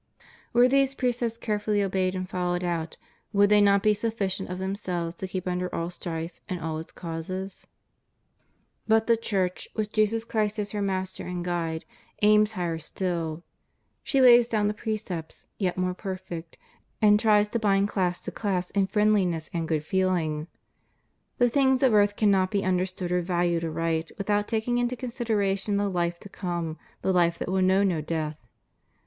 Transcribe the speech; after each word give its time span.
Were 0.51 0.67
these 0.67 0.95
precepts 0.95 1.37
carefully 1.37 1.83
obeyed 1.83 2.15
and 2.15 2.27
followed 2.27 2.63
out, 2.63 2.97
would 3.33 3.51
they 3.51 3.61
not 3.61 3.83
be 3.83 3.93
sufficient 3.93 4.49
of 4.49 4.57
themselves 4.57 5.13
to 5.17 5.27
keep 5.27 5.47
under 5.47 5.69
all 5.75 5.91
strife 5.91 6.41
and 6.49 6.59
all 6.59 6.79
its 6.79 6.91
causes? 6.91 7.67
But 8.87 9.05
the 9.05 9.15
Church, 9.15 9.67
with 9.75 9.93
Jesus 9.93 10.25
Christ 10.25 10.57
as 10.57 10.71
her 10.71 10.81
Master 10.81 11.27
and 11.27 11.45
Guide, 11.45 11.85
aims 12.23 12.53
higher 12.53 12.79
still. 12.79 13.43
She 14.01 14.21
lays 14.21 14.47
down 14.47 14.73
precepts 14.73 15.45
yet 15.59 15.77
more 15.77 15.93
perfect, 15.93 16.57
and 16.99 17.19
tries 17.19 17.47
to 17.49 17.59
bind 17.59 17.87
class 17.87 18.19
to 18.21 18.31
class 18.31 18.71
in 18.71 18.87
friendliness 18.87 19.51
and 19.53 19.67
good 19.67 19.85
feeling. 19.85 20.47
The 21.37 21.47
things 21.47 21.83
of 21.83 21.93
earth 21.93 22.15
cannot 22.15 22.49
be 22.49 22.65
under 22.65 22.87
stood 22.87 23.11
or 23.11 23.21
valued 23.21 23.63
aright 23.63 24.11
without 24.17 24.47
taking 24.47 24.79
into 24.79 24.95
consideration 24.95 25.77
the 25.77 25.89
life 25.91 26.19
to 26.21 26.27
come, 26.27 26.79
the 27.03 27.13
life 27.13 27.37
that 27.37 27.49
will 27.49 27.61
know 27.61 27.83
no 27.83 28.01
death. 28.01 28.47